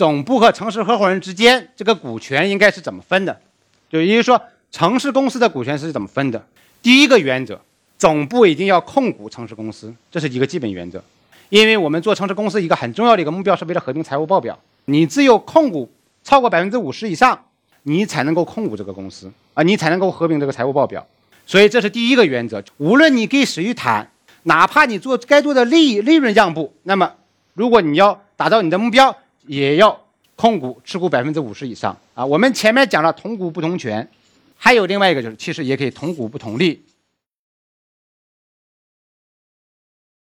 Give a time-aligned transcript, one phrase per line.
[0.00, 3.38] 总部和城市合伙人之间这个股权应该是怎么分的？
[3.90, 4.40] 就也就是说，
[4.70, 6.42] 城市公司的股权是怎么分的？
[6.80, 7.60] 第一个原则，
[7.98, 11.04] 总部一定要控股城市公司，这是一个基本原则。
[11.50, 15.86] 因为我们做城市公司一个很重要的一个目标是为了合并财务报表，你只有控股
[16.24, 17.38] 超过百分之五十以上，
[17.82, 21.06] 你才能够控股这个公司啊，你才能够合并这个财务报表。
[21.44, 22.64] 所以这是第一个原则。
[22.78, 24.10] 无论你给谁谈，
[24.44, 27.12] 哪怕你做该做的利益利润让步，那么
[27.52, 29.14] 如果你要达到你的目标，
[29.46, 29.98] 也要
[30.36, 32.24] 控股持股百分之五十以上啊。
[32.24, 34.06] 我们前面讲了同股不同权，
[34.56, 36.80] 还有另外一个就是其实也可以同股不同利。